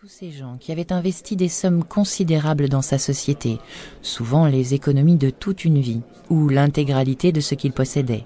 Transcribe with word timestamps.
Tous 0.00 0.06
ces 0.06 0.30
gens 0.30 0.58
qui 0.60 0.70
avaient 0.70 0.92
investi 0.92 1.34
des 1.34 1.48
sommes 1.48 1.82
considérables 1.82 2.68
dans 2.68 2.82
sa 2.82 2.98
société, 2.98 3.58
souvent 4.00 4.46
les 4.46 4.72
économies 4.72 5.16
de 5.16 5.30
toute 5.30 5.64
une 5.64 5.80
vie, 5.80 6.02
ou 6.30 6.48
l'intégralité 6.48 7.32
de 7.32 7.40
ce 7.40 7.56
qu'ils 7.56 7.72
possédaient. 7.72 8.24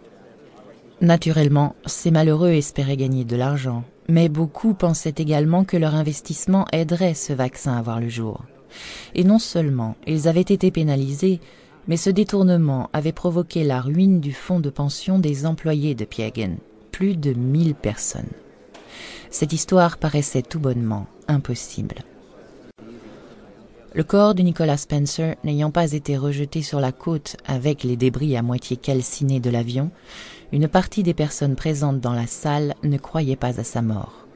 Naturellement, 1.01 1.75
ces 1.87 2.11
malheureux 2.11 2.51
espéraient 2.51 2.99
gagner 2.99 3.25
de 3.25 3.37
l'argent, 3.37 3.85
mais 4.07 4.29
beaucoup 4.29 4.75
pensaient 4.75 5.15
également 5.17 5.65
que 5.65 5.79
leur 5.79 5.95
investissement 5.95 6.67
aiderait 6.73 7.15
ce 7.15 7.33
vaccin 7.33 7.75
à 7.75 7.81
voir 7.81 8.01
le 8.01 8.11
jour. 8.11 8.43
Et 9.15 9.25
non 9.25 9.39
seulement 9.39 9.97
ils 10.07 10.29
avaient 10.29 10.43
été 10.43 10.71
pénalisés, 10.71 11.41
mais 11.89 11.97
ce 11.97 12.11
détournement 12.11 12.91
avait 12.93 13.13
provoqué 13.13 13.65
la 13.65 13.81
ruine 13.81 14.21
du 14.21 14.35
fonds 14.35 14.61
de 14.61 14.69
pension 14.69 15.19
des 15.19 15.47
employés 15.47 15.95
de 15.95 16.05
Piegen, 16.05 16.59
plus 16.91 17.17
de 17.17 17.33
mille 17.33 17.75
personnes. 17.75 18.29
Cette 19.31 19.53
histoire 19.53 19.99
paraissait 19.99 20.43
tout 20.43 20.61
bonnement 20.61 21.07
impossible. 21.29 21.97
Le 23.95 24.05
corps 24.05 24.35
de 24.35 24.43
Nicolas 24.43 24.79
Spencer 24.79 25.37
n'ayant 25.45 25.71
pas 25.71 25.93
été 25.93 26.17
rejeté 26.17 26.63
sur 26.63 26.81
la 26.81 26.93
côte 26.93 27.37
avec 27.45 27.85
les 27.85 27.97
débris 27.97 28.37
à 28.37 28.43
moitié 28.43 28.79
calcinés 28.79 29.41
de 29.41 29.51
l'avion, 29.51 29.91
une 30.51 30.67
partie 30.67 31.03
des 31.03 31.13
personnes 31.13 31.57
présentes 31.57 32.01
dans 32.01 32.15
la 32.15 32.27
salle 32.27 32.75
ne 32.83 32.97
croyait 32.97 33.37
pas 33.37 33.61
à 33.61 33.65
sa 33.65 33.83
mort. 33.83 34.27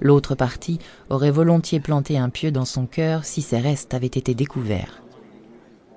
L'autre 0.00 0.36
partie 0.36 0.78
aurait 1.10 1.32
volontiers 1.32 1.80
planté 1.80 2.16
un 2.16 2.28
pieu 2.28 2.52
dans 2.52 2.64
son 2.64 2.86
cœur 2.86 3.24
si 3.24 3.42
ses 3.42 3.58
restes 3.58 3.94
avaient 3.94 4.06
été 4.06 4.34
découverts. 4.34 5.02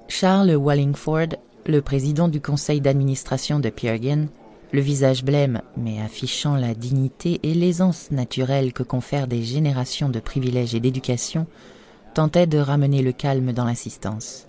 Charles 0.07 0.55
Wallingford, 0.55 1.35
le 1.67 1.81
président 1.81 2.27
du 2.27 2.41
conseil 2.41 2.81
d'administration 2.81 3.59
de 3.59 3.69
Piergen, 3.69 4.29
le 4.75 4.81
visage 4.81 5.23
blême, 5.23 5.61
mais 5.77 6.01
affichant 6.01 6.57
la 6.57 6.73
dignité 6.73 7.39
et 7.43 7.53
l'aisance 7.53 8.11
naturelle 8.11 8.73
que 8.73 8.83
confèrent 8.83 9.27
des 9.27 9.41
générations 9.41 10.09
de 10.09 10.19
privilèges 10.19 10.75
et 10.75 10.81
d'éducation, 10.81 11.47
tentait 12.13 12.45
de 12.45 12.57
ramener 12.57 13.01
le 13.01 13.13
calme 13.13 13.53
dans 13.53 13.63
l'assistance. 13.63 14.47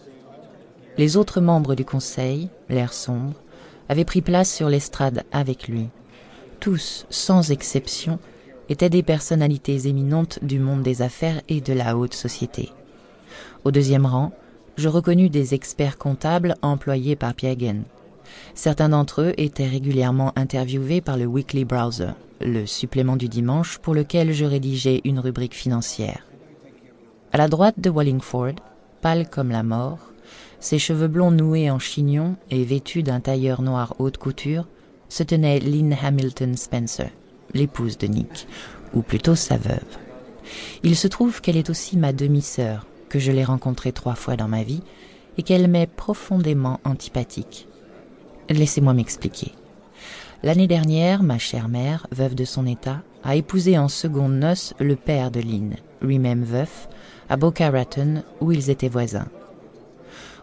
Les 0.98 1.16
autres 1.16 1.40
membres 1.40 1.76
du 1.76 1.84
conseil, 1.84 2.48
l'air 2.68 2.92
sombre, 2.92 3.34
avaient 3.88 4.04
pris 4.04 4.20
place 4.20 4.52
sur 4.52 4.68
l'estrade 4.68 5.22
avec 5.30 5.68
lui. 5.68 5.88
Tous, 6.58 7.06
sans 7.08 7.52
exception, 7.52 8.18
étaient 8.68 8.90
des 8.90 9.04
personnalités 9.04 9.86
éminentes 9.86 10.40
du 10.42 10.58
monde 10.58 10.82
des 10.82 11.02
affaires 11.02 11.40
et 11.48 11.60
de 11.60 11.72
la 11.72 11.96
haute 11.96 12.14
société. 12.14 12.72
Au 13.62 13.70
deuxième 13.70 14.06
rang, 14.06 14.32
je 14.76 14.88
reconnus 14.88 15.30
des 15.30 15.54
experts 15.54 15.98
comptables 15.98 16.56
employés 16.62 17.14
par 17.14 17.32
Piagen. 17.34 17.82
Certains 18.54 18.88
d'entre 18.88 19.22
eux 19.22 19.34
étaient 19.36 19.66
régulièrement 19.66 20.32
interviewés 20.36 21.00
par 21.00 21.16
le 21.16 21.26
Weekly 21.26 21.64
Browser, 21.64 22.12
le 22.40 22.66
supplément 22.66 23.16
du 23.16 23.28
dimanche 23.28 23.78
pour 23.78 23.94
lequel 23.94 24.32
je 24.32 24.44
rédigeais 24.44 25.00
une 25.04 25.18
rubrique 25.18 25.54
financière. 25.54 26.26
À 27.32 27.38
la 27.38 27.48
droite 27.48 27.78
de 27.78 27.90
Wallingford, 27.90 28.54
pâle 29.02 29.28
comme 29.28 29.50
la 29.50 29.62
mort, 29.62 29.98
ses 30.60 30.78
cheveux 30.78 31.08
blonds 31.08 31.30
noués 31.30 31.70
en 31.70 31.78
chignon 31.78 32.36
et 32.50 32.64
vêtus 32.64 33.02
d'un 33.02 33.20
tailleur 33.20 33.62
noir 33.62 33.94
haute 33.98 34.16
couture, 34.16 34.66
se 35.08 35.22
tenait 35.22 35.60
Lynn 35.60 35.96
Hamilton 36.02 36.56
Spencer, 36.56 37.10
l'épouse 37.52 37.98
de 37.98 38.06
Nick, 38.06 38.48
ou 38.94 39.02
plutôt 39.02 39.34
sa 39.34 39.56
veuve. 39.56 39.98
Il 40.82 40.96
se 40.96 41.08
trouve 41.08 41.40
qu'elle 41.40 41.56
est 41.56 41.70
aussi 41.70 41.96
ma 41.96 42.12
demi-sœur, 42.12 42.86
que 43.08 43.18
je 43.18 43.32
l'ai 43.32 43.44
rencontrée 43.44 43.92
trois 43.92 44.14
fois 44.14 44.36
dans 44.36 44.48
ma 44.48 44.62
vie, 44.62 44.82
et 45.38 45.42
qu'elle 45.42 45.68
m'est 45.68 45.86
profondément 45.86 46.80
antipathique. 46.84 47.68
Laissez-moi 48.48 48.94
m'expliquer. 48.94 49.52
L'année 50.42 50.66
dernière, 50.66 51.22
ma 51.22 51.38
chère 51.38 51.68
mère, 51.68 52.06
veuve 52.12 52.34
de 52.34 52.44
son 52.44 52.66
état, 52.66 53.02
a 53.24 53.34
épousé 53.34 53.78
en 53.78 53.88
seconde 53.88 54.34
noces 54.34 54.74
le 54.78 54.94
père 54.94 55.30
de 55.30 55.40
Lynn, 55.40 55.76
lui-même 56.00 56.44
veuf, 56.44 56.88
à 57.28 57.36
Boca 57.36 57.70
Raton, 57.70 58.22
où 58.40 58.52
ils 58.52 58.70
étaient 58.70 58.88
voisins. 58.88 59.26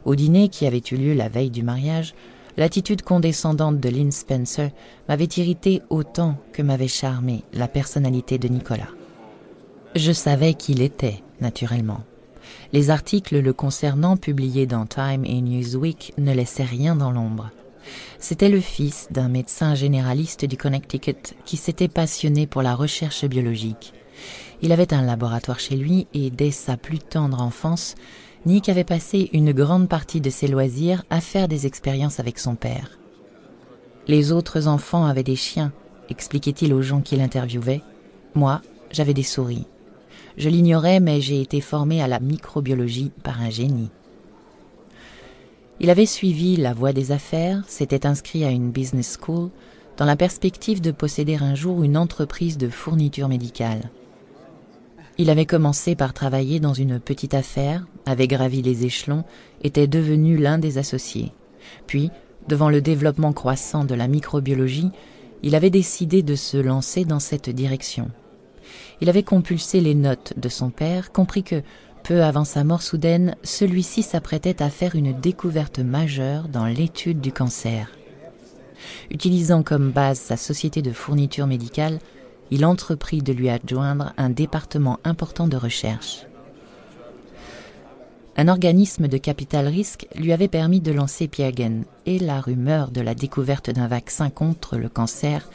Au 0.04 0.16
dîner 0.16 0.50
qui 0.50 0.68
avait 0.68 0.82
eu 0.92 0.96
lieu 0.96 1.14
la 1.14 1.30
veille 1.30 1.52
du 1.52 1.64
mariage, 1.64 2.14
l'attitude 2.58 3.04
condescendante 3.04 3.80
de 3.80 3.90
Lynn 3.90 4.12
Spencer 4.12 4.72
m'avait 5.08 5.30
irrité 5.38 5.82
autant 5.90 6.36
que 6.52 6.62
m'avait 6.62 6.88
charmé 6.90 7.44
la 7.54 7.70
personnalité 7.70 8.38
de 8.38 8.50
Nicolas. 8.50 8.90
Je 9.96 10.12
savais 10.12 10.56
qui 10.56 10.74
était, 10.84 11.24
naturellement. 11.40 12.02
Les 12.74 12.90
articles 12.90 13.40
le 13.40 13.54
concernant 13.54 14.18
publiés 14.18 14.66
dans 14.66 14.86
Time 14.86 15.24
et 15.24 15.40
Newsweek 15.40 16.14
ne 16.18 16.34
laissaient 16.34 16.64
rien 16.64 16.96
dans 16.96 17.12
l'ombre. 17.12 17.52
C'était 18.20 18.50
le 18.50 18.60
fils 18.60 19.08
d'un 19.12 19.28
médecin 19.28 19.76
généraliste 19.76 20.46
du 20.46 20.58
Connecticut 20.58 21.36
qui 21.46 21.58
s'était 21.58 21.88
passionné 21.88 22.48
pour 22.48 22.62
la 22.62 22.76
recherche 22.76 23.26
biologique. 23.26 23.94
Il 24.62 24.72
avait 24.72 24.94
un 24.94 25.02
laboratoire 25.02 25.60
chez 25.60 25.76
lui 25.76 26.08
et 26.14 26.30
dès 26.30 26.52
sa 26.52 26.78
plus 26.78 27.00
tendre 27.00 27.42
enfance, 27.42 27.96
Nick 28.46 28.70
avait 28.70 28.84
passé 28.84 29.30
une 29.34 29.54
grande 29.54 29.88
partie 29.88 30.22
de 30.22 30.30
ses 30.30 30.48
loisirs 30.48 31.04
à 31.10 31.22
faire 31.22 31.48
des 31.48 31.66
expériences 31.66 32.20
avec 32.20 32.40
son 32.40 32.56
père. 32.56 32.98
Les 34.08 34.32
autres 34.32 34.68
enfants 34.68 35.06
avaient 35.06 35.24
des 35.24 35.36
chiens, 35.36 35.72
expliquait-il 36.10 36.74
aux 36.74 36.82
gens 36.82 37.02
qu'il 37.02 37.22
interviewait. 37.22 37.82
Moi, 38.36 38.62
j'avais 38.92 39.14
des 39.14 39.24
souris. 39.24 39.66
Je 40.38 40.50
l'ignorais, 40.50 41.00
mais 41.00 41.22
j'ai 41.22 41.42
été 41.42 41.62
formé 41.62 42.02
à 42.02 42.08
la 42.08 42.20
microbiologie 42.20 43.12
par 43.24 43.42
un 43.42 43.50
génie. 43.50 43.92
Il 45.84 45.90
avait 45.90 46.06
suivi 46.06 46.56
la 46.56 46.74
voie 46.74 46.94
des 46.94 47.12
affaires, 47.12 47.62
s'était 47.68 48.06
inscrit 48.06 48.46
à 48.46 48.50
une 48.50 48.72
business 48.72 49.18
school, 49.20 49.50
dans 49.98 50.06
la 50.06 50.16
perspective 50.16 50.80
de 50.80 50.92
posséder 50.92 51.36
un 51.36 51.56
jour 51.56 51.84
une 51.84 51.98
entreprise 51.98 52.58
de 52.58 52.70
fourniture 52.70 53.28
médicale. 53.28 53.92
Il 55.18 55.30
avait 55.30 55.46
commencé 55.46 55.96
par 55.96 56.14
travailler 56.14 56.62
dans 56.62 56.74
une 56.74 57.02
petite 57.02 57.34
affaire, 57.34 57.86
avait 58.06 58.30
gravi 58.30 58.62
les 58.62 58.86
échelons, 58.86 59.26
était 59.62 59.88
devenu 59.88 60.38
l'un 60.38 60.58
des 60.58 60.78
associés. 60.78 61.34
Puis, 61.86 62.12
devant 62.48 62.70
le 62.70 62.80
développement 62.80 63.34
croissant 63.34 63.84
de 63.84 63.94
la 63.94 64.08
microbiologie, 64.08 64.92
il 65.44 65.54
avait 65.54 65.70
décidé 65.70 66.24
de 66.24 66.36
se 66.36 66.56
lancer 66.56 67.04
dans 67.04 67.20
cette 67.20 67.50
direction. 67.50 68.10
Il 69.02 69.10
avait 69.10 69.24
compulsé 69.24 69.82
les 69.82 69.96
notes 69.96 70.32
de 70.38 70.48
son 70.48 70.70
père, 70.70 71.12
compris 71.12 71.44
que, 71.44 71.62
peu 72.04 72.24
avant 72.24 72.44
sa 72.44 72.64
mort 72.64 72.82
soudaine, 72.82 73.36
celui-ci 73.44 74.04
s'apprêtait 74.04 74.62
à 74.62 74.70
faire 74.70 74.96
une 74.96 75.14
découverte 75.20 75.80
majeure 75.80 76.50
dans 76.50 76.66
l'étude 76.66 77.22
du 77.22 77.32
cancer. 77.32 77.90
Utilisant 79.10 79.64
comme 79.64 79.92
base 79.92 80.20
sa 80.20 80.38
société 80.38 80.82
de 80.82 80.92
fourniture 80.92 81.48
médicale, 81.48 82.00
il 82.52 82.66
entreprit 82.66 83.22
de 83.22 83.32
lui 83.34 83.50
adjoindre 83.50 84.14
un 84.18 84.30
département 84.30 85.00
important 85.04 85.48
de 85.48 85.58
recherche. 85.58 86.26
Un 88.36 88.48
organisme 88.48 89.08
de 89.08 89.18
capital 89.18 89.68
risque 89.68 90.08
lui 90.16 90.34
avait 90.34 90.48
permis 90.48 90.82
de 90.82 90.92
lancer 90.92 91.28
Piagen, 91.28 91.84
et 92.06 92.20
la 92.20 92.42
rumeur 92.42 92.92
de 92.92 93.00
la 93.00 93.16
découverte 93.16 93.70
d'un 93.70 93.88
vaccin 93.88 94.30
contre 94.30 94.78
le 94.78 94.90
cancer 94.90 95.48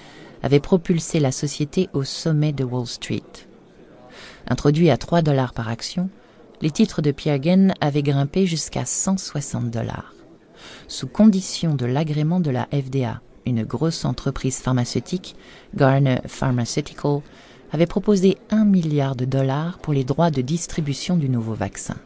avait 0.42 0.60
propulsé 0.60 1.20
la 1.20 1.32
société 1.32 1.88
au 1.92 2.04
sommet 2.04 2.52
de 2.52 2.64
Wall 2.64 2.86
Street. 2.86 3.22
Introduit 4.48 4.90
à 4.90 4.96
3 4.96 5.22
dollars 5.22 5.52
par 5.52 5.68
action, 5.68 6.08
les 6.60 6.70
titres 6.70 7.02
de 7.02 7.10
Piagen 7.10 7.72
avaient 7.80 8.02
grimpé 8.02 8.46
jusqu'à 8.46 8.84
160 8.84 9.70
dollars. 9.70 10.14
Sous 10.88 11.06
condition 11.06 11.74
de 11.74 11.86
l'agrément 11.86 12.40
de 12.40 12.50
la 12.50 12.68
FDA, 12.72 13.20
une 13.46 13.64
grosse 13.64 14.04
entreprise 14.04 14.58
pharmaceutique, 14.58 15.36
Garner 15.74 16.18
Pharmaceutical, 16.26 17.20
avait 17.72 17.86
proposé 17.86 18.38
un 18.50 18.64
milliard 18.64 19.14
de 19.14 19.24
dollars 19.24 19.78
pour 19.78 19.92
les 19.92 20.04
droits 20.04 20.30
de 20.30 20.42
distribution 20.42 21.16
du 21.16 21.28
nouveau 21.28 21.54
vaccin. 21.54 21.96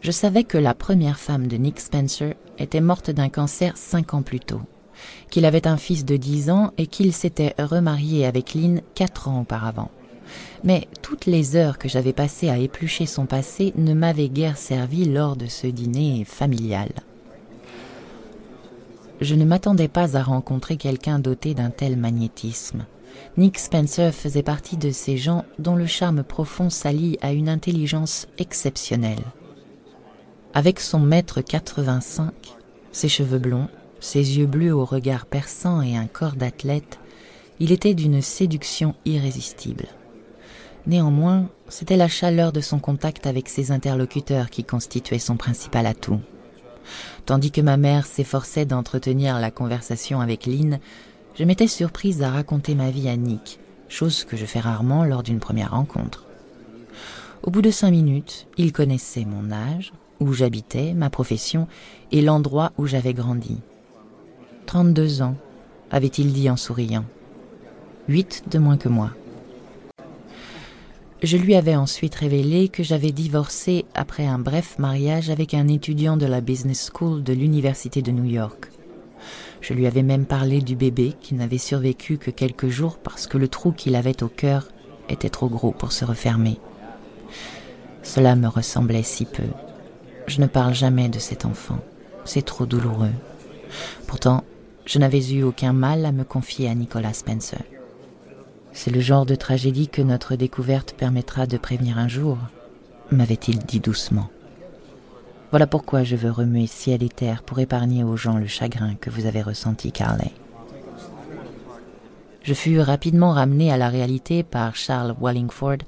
Je 0.00 0.10
savais 0.10 0.44
que 0.44 0.58
la 0.58 0.74
première 0.74 1.18
femme 1.18 1.46
de 1.46 1.56
Nick 1.56 1.80
Spencer 1.80 2.34
était 2.58 2.80
morte 2.80 3.10
d'un 3.10 3.28
cancer 3.28 3.76
cinq 3.76 4.14
ans 4.14 4.22
plus 4.22 4.40
tôt, 4.40 4.60
qu'il 5.30 5.44
avait 5.44 5.66
un 5.66 5.76
fils 5.76 6.04
de 6.04 6.16
dix 6.16 6.50
ans 6.50 6.72
et 6.78 6.86
qu'il 6.86 7.12
s'était 7.12 7.54
remarié 7.58 8.26
avec 8.26 8.54
Lynn 8.54 8.82
quatre 8.94 9.28
ans 9.28 9.40
auparavant 9.40 9.90
mais 10.64 10.88
toutes 11.02 11.26
les 11.26 11.56
heures 11.56 11.78
que 11.78 11.88
j'avais 11.88 12.12
passées 12.12 12.48
à 12.48 12.58
éplucher 12.58 13.06
son 13.06 13.26
passé 13.26 13.72
ne 13.76 13.94
m'avaient 13.94 14.28
guère 14.28 14.56
servi 14.56 15.04
lors 15.04 15.36
de 15.36 15.46
ce 15.46 15.66
dîner 15.66 16.24
familial. 16.24 16.90
Je 19.20 19.34
ne 19.34 19.44
m'attendais 19.44 19.88
pas 19.88 20.16
à 20.16 20.22
rencontrer 20.22 20.76
quelqu'un 20.76 21.18
doté 21.18 21.54
d'un 21.54 21.70
tel 21.70 21.96
magnétisme. 21.96 22.86
Nick 23.36 23.58
Spencer 23.58 24.12
faisait 24.12 24.42
partie 24.42 24.76
de 24.76 24.90
ces 24.90 25.16
gens 25.16 25.44
dont 25.58 25.76
le 25.76 25.86
charme 25.86 26.22
profond 26.22 26.70
s'allie 26.70 27.18
à 27.22 27.32
une 27.32 27.48
intelligence 27.48 28.26
exceptionnelle. 28.38 29.22
Avec 30.54 30.80
son 30.80 30.98
mètre 30.98 31.40
85, 31.40 32.32
ses 32.90 33.08
cheveux 33.08 33.38
blonds, 33.38 33.68
ses 34.00 34.38
yeux 34.38 34.46
bleus 34.46 34.74
au 34.74 34.84
regard 34.84 35.26
perçant 35.26 35.80
et 35.82 35.96
un 35.96 36.06
corps 36.06 36.34
d'athlète, 36.34 36.98
il 37.60 37.72
était 37.72 37.94
d'une 37.94 38.20
séduction 38.20 38.94
irrésistible. 39.04 39.86
Néanmoins, 40.86 41.48
c'était 41.68 41.96
la 41.96 42.08
chaleur 42.08 42.52
de 42.52 42.60
son 42.60 42.78
contact 42.78 43.26
avec 43.26 43.48
ses 43.48 43.70
interlocuteurs 43.70 44.50
qui 44.50 44.64
constituait 44.64 45.18
son 45.18 45.36
principal 45.36 45.86
atout. 45.86 46.20
Tandis 47.24 47.52
que 47.52 47.60
ma 47.60 47.76
mère 47.76 48.06
s'efforçait 48.06 48.64
d'entretenir 48.64 49.38
la 49.38 49.52
conversation 49.52 50.20
avec 50.20 50.46
Lynn, 50.46 50.80
je 51.34 51.44
m'étais 51.44 51.68
surprise 51.68 52.22
à 52.22 52.30
raconter 52.30 52.74
ma 52.74 52.90
vie 52.90 53.08
à 53.08 53.16
Nick, 53.16 53.60
chose 53.88 54.24
que 54.24 54.36
je 54.36 54.44
fais 54.44 54.60
rarement 54.60 55.04
lors 55.04 55.22
d'une 55.22 55.38
première 55.38 55.70
rencontre. 55.70 56.26
Au 57.42 57.50
bout 57.50 57.62
de 57.62 57.70
cinq 57.70 57.90
minutes, 57.90 58.46
il 58.56 58.72
connaissait 58.72 59.24
mon 59.24 59.52
âge, 59.52 59.92
où 60.20 60.32
j'habitais, 60.32 60.94
ma 60.94 61.10
profession 61.10 61.66
et 62.10 62.22
l'endroit 62.22 62.72
où 62.78 62.86
j'avais 62.86 63.14
grandi. 63.14 63.58
Trente-deux 64.66 65.22
ans, 65.22 65.36
avait-il 65.90 66.32
dit 66.32 66.50
en 66.50 66.56
souriant. 66.56 67.04
Huit 68.08 68.44
de 68.50 68.58
moins 68.58 68.76
que 68.76 68.88
moi. 68.88 69.10
Je 71.22 71.36
lui 71.36 71.54
avais 71.54 71.76
ensuite 71.76 72.16
révélé 72.16 72.68
que 72.68 72.82
j'avais 72.82 73.12
divorcé 73.12 73.84
après 73.94 74.26
un 74.26 74.40
bref 74.40 74.80
mariage 74.80 75.30
avec 75.30 75.54
un 75.54 75.68
étudiant 75.68 76.16
de 76.16 76.26
la 76.26 76.40
Business 76.40 76.90
School 76.92 77.22
de 77.22 77.32
l'Université 77.32 78.02
de 78.02 78.10
New 78.10 78.24
York. 78.24 78.66
Je 79.60 79.72
lui 79.72 79.86
avais 79.86 80.02
même 80.02 80.26
parlé 80.26 80.60
du 80.60 80.74
bébé 80.74 81.12
qui 81.20 81.36
n'avait 81.36 81.58
survécu 81.58 82.18
que 82.18 82.32
quelques 82.32 82.70
jours 82.70 82.98
parce 82.98 83.28
que 83.28 83.38
le 83.38 83.46
trou 83.46 83.70
qu'il 83.70 83.94
avait 83.94 84.24
au 84.24 84.28
cœur 84.28 84.66
était 85.08 85.30
trop 85.30 85.48
gros 85.48 85.70
pour 85.70 85.92
se 85.92 86.04
refermer. 86.04 86.58
Cela 88.02 88.34
me 88.34 88.48
ressemblait 88.48 89.04
si 89.04 89.24
peu. 89.24 89.46
Je 90.26 90.40
ne 90.40 90.48
parle 90.48 90.74
jamais 90.74 91.08
de 91.08 91.20
cet 91.20 91.44
enfant. 91.44 91.78
C'est 92.24 92.44
trop 92.44 92.66
douloureux. 92.66 93.12
Pourtant, 94.08 94.42
je 94.86 94.98
n'avais 94.98 95.24
eu 95.30 95.44
aucun 95.44 95.72
mal 95.72 96.04
à 96.04 96.10
me 96.10 96.24
confier 96.24 96.68
à 96.68 96.74
Nicolas 96.74 97.12
Spencer. 97.12 97.62
C'est 98.72 98.90
le 98.90 99.00
genre 99.00 99.26
de 99.26 99.34
tragédie 99.34 99.88
que 99.88 100.02
notre 100.02 100.34
découverte 100.34 100.94
permettra 100.94 101.46
de 101.46 101.56
prévenir 101.58 101.98
un 101.98 102.08
jour, 102.08 102.38
m'avait-il 103.10 103.58
dit 103.58 103.80
doucement. 103.80 104.30
Voilà 105.50 105.66
pourquoi 105.66 106.02
je 106.02 106.16
veux 106.16 106.30
remuer 106.30 106.66
ciel 106.66 107.02
et 107.02 107.10
terre 107.10 107.42
pour 107.42 107.58
épargner 107.58 108.04
aux 108.04 108.16
gens 108.16 108.38
le 108.38 108.46
chagrin 108.46 108.94
que 108.94 109.10
vous 109.10 109.26
avez 109.26 109.42
ressenti, 109.42 109.92
Carley. 109.92 110.32
Je 112.42 112.54
fus 112.54 112.80
rapidement 112.80 113.32
ramené 113.32 113.70
à 113.70 113.76
la 113.76 113.88
réalité 113.88 114.42
par 114.42 114.74
Charles 114.74 115.14
Wallingford, 115.20 115.78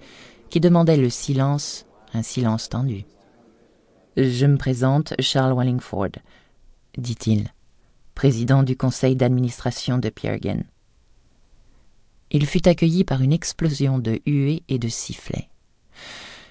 qui 0.51 0.61
demandait 0.61 0.99
le 0.99 1.11
silence, 1.11 1.87
un 2.13 2.23
silence 2.23 2.69
tendu. 2.69 3.05
Je 4.17 4.47
me 4.47 4.59
présente, 4.59 5.15
Charles 5.19 5.53
Wallingford, 5.53 6.13
dit-il, 6.97 7.49
président 8.15 8.63
du 8.63 8.77
conseil 8.77 9.17
d'administration 9.17 9.99
de 9.99 10.11
Piergen. 10.11 10.65
Il 12.31 12.47
fut 12.47 12.67
accueilli 12.67 13.05
par 13.05 13.23
une 13.23 13.33
explosion 13.33 13.99
de 13.99 14.21
huées 14.27 14.63
et 14.69 14.79
de 14.79 14.89
sifflets. 14.89 15.49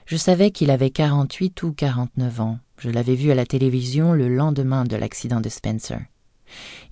Je 0.06 0.18
savais 0.18 0.52
qu'il 0.52 0.72
avait 0.72 0.90
quarante-huit 0.90 1.64
ou 1.64 1.74
quarante-neuf 1.74 2.40
ans. 2.40 2.60
Je 2.78 2.90
l'avais 2.90 3.16
vu 3.16 3.32
à 3.32 3.36
la 3.36 3.46
télévision 3.46 4.14
le 4.14 4.28
lendemain 4.28 4.84
de 4.84 4.96
l'accident 4.96 5.42
de 5.42 5.50
Spencer. 5.50 6.00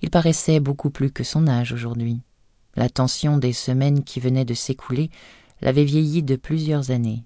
Il 0.00 0.10
paraissait 0.10 0.60
beaucoup 0.60 0.90
plus 0.90 1.10
que 1.10 1.24
son 1.24 1.46
âge 1.46 1.72
aujourd'hui. 1.72 2.20
La 2.74 2.88
tension 2.88 3.36
des 3.36 3.52
semaines 3.52 4.02
qui 4.02 4.18
venaient 4.18 4.46
de 4.46 4.54
s'écouler 4.54 5.10
l'avait 5.60 5.84
vieilli 5.84 6.22
de 6.22 6.36
plusieurs 6.36 6.90
années. 6.90 7.24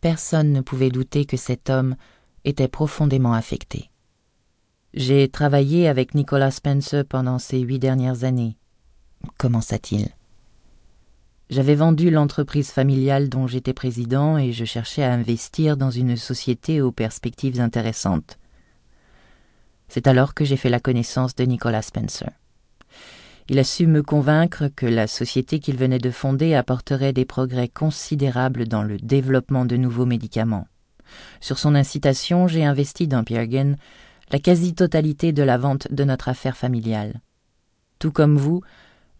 Personne 0.00 0.52
ne 0.52 0.60
pouvait 0.60 0.90
douter 0.90 1.24
que 1.24 1.36
cet 1.36 1.70
homme 1.70 1.96
était 2.44 2.68
profondément 2.68 3.32
affecté. 3.32 3.90
J'ai 4.94 5.28
travaillé 5.28 5.88
avec 5.88 6.14
Nicolas 6.14 6.52
Spencer 6.52 7.04
pendant 7.04 7.38
ces 7.38 7.58
huit 7.58 7.78
dernières 7.78 8.24
années, 8.24 8.56
commença-t-il. 9.36 10.08
J'avais 11.48 11.76
vendu 11.76 12.10
l'entreprise 12.10 12.70
familiale 12.70 13.28
dont 13.28 13.46
j'étais 13.46 13.72
président 13.72 14.36
et 14.36 14.52
je 14.52 14.64
cherchais 14.64 15.04
à 15.04 15.12
investir 15.12 15.76
dans 15.76 15.90
une 15.90 16.16
société 16.16 16.80
aux 16.80 16.90
perspectives 16.90 17.60
intéressantes. 17.60 18.38
C'est 19.88 20.08
alors 20.08 20.34
que 20.34 20.44
j'ai 20.44 20.56
fait 20.56 20.70
la 20.70 20.80
connaissance 20.80 21.36
de 21.36 21.44
Nicolas 21.44 21.82
Spencer. 21.82 22.30
Il 23.48 23.60
a 23.60 23.64
su 23.64 23.86
me 23.86 24.02
convaincre 24.02 24.66
que 24.74 24.86
la 24.86 25.06
société 25.06 25.60
qu'il 25.60 25.76
venait 25.76 26.00
de 26.00 26.10
fonder 26.10 26.54
apporterait 26.56 27.12
des 27.12 27.24
progrès 27.24 27.68
considérables 27.68 28.66
dans 28.66 28.82
le 28.82 28.96
développement 28.96 29.64
de 29.64 29.76
nouveaux 29.76 30.06
médicaments. 30.06 30.66
Sur 31.40 31.60
son 31.60 31.76
incitation, 31.76 32.48
j'ai 32.48 32.64
investi 32.64 33.06
dans 33.06 33.22
Piergen 33.22 33.76
la 34.32 34.40
quasi-totalité 34.40 35.32
de 35.32 35.44
la 35.44 35.58
vente 35.58 35.86
de 35.92 36.02
notre 36.02 36.28
affaire 36.28 36.56
familiale. 36.56 37.20
Tout 38.00 38.10
comme 38.10 38.36
vous, 38.36 38.62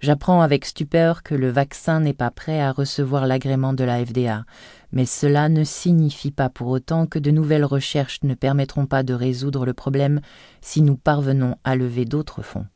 J'apprends 0.06 0.40
avec 0.40 0.64
stupeur 0.64 1.24
que 1.24 1.34
le 1.34 1.50
vaccin 1.50 1.98
n'est 1.98 2.14
pas 2.14 2.30
prêt 2.30 2.60
à 2.60 2.70
recevoir 2.70 3.26
l'agrément 3.26 3.72
de 3.72 3.82
la 3.82 4.06
FDA, 4.06 4.44
mais 4.92 5.04
cela 5.04 5.48
ne 5.48 5.64
signifie 5.64 6.30
pas 6.30 6.48
pour 6.48 6.68
autant 6.68 7.08
que 7.08 7.18
de 7.18 7.32
nouvelles 7.32 7.64
recherches 7.64 8.20
ne 8.22 8.34
permettront 8.34 8.86
pas 8.86 9.02
de 9.02 9.14
résoudre 9.14 9.66
le 9.66 9.74
problème 9.74 10.20
si 10.60 10.80
nous 10.80 10.96
parvenons 10.96 11.56
à 11.64 11.74
lever 11.74 12.04
d'autres 12.04 12.42
fonds. 12.42 12.66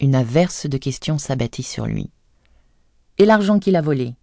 Une 0.00 0.14
averse 0.14 0.66
de 0.66 0.76
questions 0.76 1.16
s'abattit 1.16 1.62
sur 1.62 1.86
lui. 1.86 2.10
Et 3.16 3.24
l'argent 3.24 3.58
qu'il 3.58 3.74
a 3.74 3.80
volé? 3.80 4.14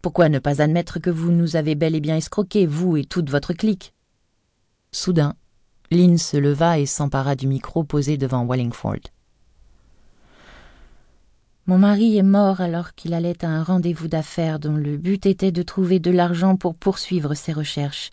Pourquoi 0.00 0.30
ne 0.30 0.38
pas 0.38 0.62
admettre 0.62 0.98
que 0.98 1.10
vous 1.10 1.30
nous 1.30 1.56
avez 1.56 1.74
bel 1.74 1.94
et 1.94 2.00
bien 2.00 2.16
escroqués, 2.16 2.64
vous 2.64 2.96
et 2.96 3.04
toute 3.04 3.28
votre 3.28 3.52
clique? 3.52 3.92
Soudain, 4.92 5.34
Lynn 5.90 6.16
se 6.16 6.38
leva 6.38 6.78
et 6.78 6.86
s'empara 6.86 7.36
du 7.36 7.48
micro 7.48 7.84
posé 7.84 8.16
devant 8.16 8.46
Wallingford. 8.46 9.10
Mon 11.68 11.76
mari 11.76 12.16
est 12.16 12.22
mort 12.22 12.62
alors 12.62 12.94
qu'il 12.94 13.12
allait 13.12 13.44
à 13.44 13.48
un 13.48 13.62
rendez-vous 13.62 14.08
d'affaires 14.08 14.58
dont 14.58 14.72
le 14.72 14.96
but 14.96 15.26
était 15.26 15.52
de 15.52 15.62
trouver 15.62 15.98
de 15.98 16.10
l'argent 16.10 16.56
pour 16.56 16.74
poursuivre 16.74 17.34
ses 17.34 17.52
recherches. 17.52 18.08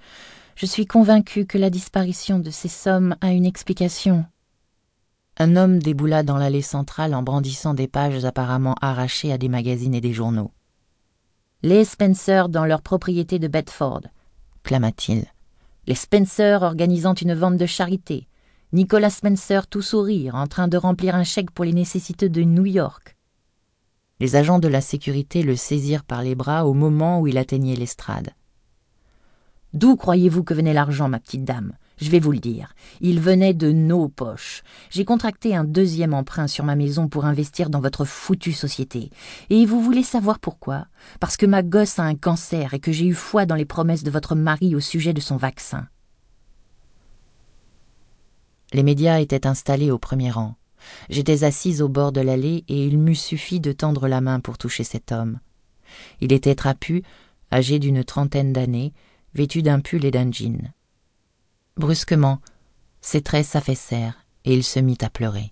Je 0.58 0.66
suis 0.66 0.86
convaincu 0.86 1.46
que 1.46 1.58
la 1.58 1.70
disparition 1.70 2.38
de 2.38 2.50
ces 2.50 2.68
sommes 2.68 3.16
a 3.22 3.32
une 3.32 3.46
explication. 3.46 4.26
Un 5.38 5.56
homme 5.56 5.80
déboula 5.80 6.22
dans 6.22 6.36
l'allée 6.36 6.62
centrale 6.62 7.16
en 7.16 7.24
brandissant 7.24 7.74
des 7.74 7.88
pages 7.88 8.26
apparemment 8.26 8.76
arrachées 8.82 9.32
à 9.32 9.38
des 9.38 9.48
magazines 9.48 9.96
et 9.96 10.02
des 10.02 10.12
journaux. 10.12 10.52
Les 11.64 11.86
Spencer 11.86 12.50
dans 12.50 12.66
leur 12.66 12.82
propriété 12.82 13.40
de 13.40 13.48
Bedford, 13.48 14.02
clama-t-il. 14.64 15.28
Les 15.88 15.96
Spencer 15.96 16.62
organisant 16.62 17.14
une 17.14 17.34
vente 17.34 17.56
de 17.56 17.66
charité. 17.66 18.28
Nicolas 18.74 19.10
Spencer 19.10 19.68
tout 19.68 19.82
sourire, 19.82 20.36
en 20.36 20.48
train 20.48 20.68
de 20.68 20.76
remplir 20.76 21.16
un 21.16 21.24
chèque 21.24 21.52
pour 21.52 21.64
les 21.64 21.72
nécessiteux 21.72 22.28
de 22.28 22.42
New 22.42 22.66
York. 22.66 23.15
Les 24.20 24.38
agents 24.38 24.60
de 24.60 24.70
la 24.70 24.82
sécurité 24.82 25.44
le 25.44 25.56
saisirent 25.56 26.06
par 26.06 26.22
les 26.22 26.36
bras 26.36 26.66
au 26.66 26.74
moment 26.74 27.20
où 27.20 27.28
il 27.28 27.38
atteignait 27.38 27.76
l'estrade. 27.76 28.32
D'où 29.74 29.98
croyez-vous 29.98 30.44
que 30.44 30.54
venait 30.54 30.74
l'argent, 30.74 31.10
ma 31.10 31.20
petite 31.20 31.44
dame? 31.44 31.74
Je 31.98 32.10
vais 32.10 32.20
vous 32.20 32.32
le 32.32 32.40
dire. 32.40 32.74
Il 33.02 33.20
venait 33.20 33.54
de 33.54 33.72
nos 33.72 34.08
poches. 34.08 34.64
J'ai 34.90 35.04
contracté 35.04 35.56
un 35.56 35.66
deuxième 35.66 36.14
emprunt 36.14 36.48
sur 36.48 36.64
ma 36.64 36.76
maison 36.76 37.10
pour 37.10 37.26
investir 37.26 37.70
dans 37.70 37.82
votre 37.82 38.06
foutue 38.06 38.54
société. 38.54 39.10
Et 39.50 39.66
vous 39.66 39.82
voulez 39.82 40.04
savoir 40.04 40.40
pourquoi? 40.40 40.88
Parce 41.20 41.36
que 41.36 41.46
ma 41.46 41.62
gosse 41.62 42.00
a 42.00 42.04
un 42.04 42.16
cancer 42.16 42.74
et 42.74 42.80
que 42.80 42.94
j'ai 42.94 43.06
eu 43.06 43.14
foi 43.14 43.46
dans 43.46 43.56
les 43.56 43.66
promesses 43.66 44.04
de 44.04 44.12
votre 44.12 44.36
mari 44.36 44.76
au 44.76 44.80
sujet 44.80 45.14
de 45.14 45.22
son 45.22 45.36
vaccin. 45.38 45.88
Les 48.74 48.84
médias 48.84 49.20
étaient 49.20 49.48
installés 49.48 49.92
au 49.92 50.00
premier 50.00 50.32
rang. 50.32 50.56
J'étais 51.10 51.44
assise 51.44 51.82
au 51.82 51.90
bord 51.90 52.12
de 52.12 52.22
l'allée 52.22 52.64
et 52.68 52.86
il 52.86 52.98
m'eût 52.98 53.16
suffi 53.16 53.60
de 53.60 53.72
tendre 53.72 54.08
la 54.08 54.22
main 54.22 54.40
pour 54.40 54.58
toucher 54.58 54.84
cet 54.84 55.12
homme. 55.12 55.40
Il 56.22 56.34
était 56.34 56.56
trapu, 56.56 57.04
âgé 57.52 57.80
d'une 57.80 58.04
trentaine 58.04 58.54
d'années, 58.54 58.94
vêtu 59.34 59.62
d'un 59.62 59.80
pull 59.80 60.06
et 60.06 60.12
d'un 60.12 60.32
jean. 60.32 60.74
Brusquement, 61.78 62.40
ses 63.02 63.22
traits 63.22 63.46
s'affaissèrent 63.46 64.26
et 64.46 64.54
il 64.54 64.64
se 64.64 64.80
mit 64.80 64.98
à 65.02 65.10
pleurer. 65.10 65.52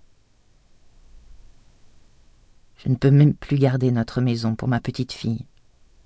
Je 2.78 2.90
ne 2.90 2.96
peux 2.96 3.12
même 3.12 3.34
plus 3.34 3.58
garder 3.58 3.92
notre 3.92 4.22
maison 4.22 4.56
pour 4.56 4.68
ma 4.68 4.80
petite 4.80 5.14
fille, 5.14 5.46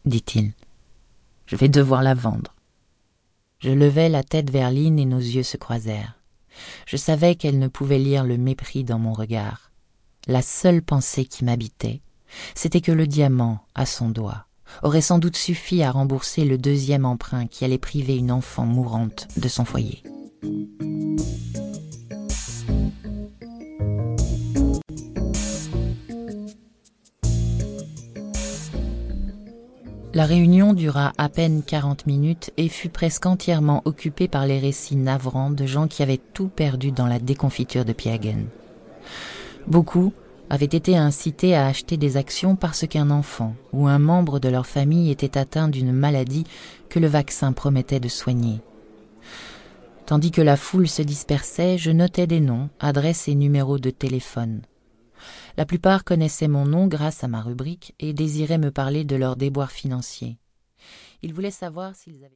dit-il. 0.06 0.54
Je 1.46 1.56
vais 1.56 1.70
devoir 1.70 2.04
la 2.04 2.14
vendre. 2.14 2.54
Je 3.60 3.72
levai 3.72 4.10
la 4.10 4.24
tête 4.24 4.52
vers 4.52 4.70
Lynn 4.70 5.00
et 5.00 5.06
nos 5.06 5.18
yeux 5.18 5.44
se 5.44 5.58
croisèrent. 5.58 6.17
Je 6.86 6.98
savais 6.98 7.36
qu'elle 7.36 7.60
ne 7.60 7.68
pouvait 7.68 8.00
lire 8.00 8.24
le 8.24 8.38
mépris 8.38 8.84
dans 8.84 9.00
mon 9.00 9.14
regard. 9.14 9.72
La 10.28 10.42
seule 10.42 10.82
pensée 10.82 11.26
qui 11.26 11.46
m'habitait, 11.46 12.02
c'était 12.56 12.82
que 12.82 12.92
le 12.92 13.08
diamant, 13.08 13.60
à 13.76 13.86
son 13.86 14.10
doigt, 14.10 14.46
aurait 14.84 15.02
sans 15.02 15.20
doute 15.20 15.38
suffi 15.38 15.84
à 15.84 15.92
rembourser 15.92 16.46
le 16.46 16.58
deuxième 16.58 17.06
emprunt 17.06 17.48
qui 17.48 17.64
allait 17.66 17.78
priver 17.78 18.18
une 18.18 18.32
enfant 18.32 18.66
mourante 18.66 19.28
de 19.38 19.48
son 19.48 19.66
foyer. 19.66 20.04
La 30.18 30.26
réunion 30.26 30.74
dura 30.74 31.14
à 31.20 31.30
peine 31.30 31.62
quarante 31.62 32.08
minutes 32.08 32.50
et 32.58 32.70
fut 32.70 32.90
presque 32.90 33.28
entièrement 33.28 33.84
occupée 33.86 34.28
par 34.28 34.48
les 34.48 34.58
récits 34.58 34.96
navrants 34.96 35.52
de 35.52 35.68
gens 35.68 35.88
qui 35.88 36.02
avaient 36.02 36.20
tout 36.34 36.48
perdu 36.48 36.92
dans 36.92 37.06
la 37.06 37.20
déconfiture 37.20 37.86
de 37.86 37.94
Piagen. 37.94 38.46
Beaucoup 39.68 40.14
avaient 40.50 40.66
été 40.66 40.98
incités 40.98 41.56
à 41.56 41.68
acheter 41.68 41.98
des 41.98 42.18
actions 42.18 42.56
parce 42.56 42.88
qu'un 42.88 43.12
enfant 43.12 43.54
ou 43.74 43.88
un 43.88 44.00
membre 44.00 44.40
de 44.40 44.50
leur 44.50 44.66
famille 44.66 45.12
était 45.12 45.38
atteint 45.38 45.68
d'une 45.68 45.94
maladie 45.94 46.46
que 46.90 46.98
le 46.98 47.06
vaccin 47.06 47.54
promettait 47.54 48.00
de 48.00 48.10
soigner. 48.10 48.60
Tandis 50.08 50.32
que 50.32 50.42
la 50.42 50.58
foule 50.58 50.88
se 50.88 51.04
dispersait, 51.04 51.78
je 51.78 51.92
notais 51.92 52.26
des 52.26 52.40
noms, 52.40 52.70
adresses 52.80 53.28
et 53.28 53.36
numéros 53.36 53.78
de 53.78 53.92
téléphone. 53.92 54.62
La 55.58 55.66
plupart 55.66 56.04
connaissaient 56.04 56.48
mon 56.48 56.66
nom 56.66 56.86
grâce 56.86 57.24
à 57.24 57.28
ma 57.28 57.42
rubrique 57.42 57.96
et 58.00 58.14
désiraient 58.14 58.60
me 58.60 58.70
parler 58.70 59.04
de 59.04 59.16
leurs 59.16 59.36
déboires 59.36 59.72
financiers. 59.72 60.38
Ils 61.24 61.34
voulaient 61.34 61.50
savoir 61.50 61.96
s'ils 61.96 62.18
avaient 62.18 62.26